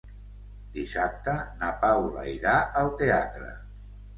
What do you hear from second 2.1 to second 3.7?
irà al teatre.